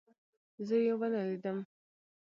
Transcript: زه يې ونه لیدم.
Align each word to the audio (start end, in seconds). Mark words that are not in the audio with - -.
زه 0.67 0.75
يې 0.85 0.93
ونه 0.99 1.21
لیدم. 1.27 1.57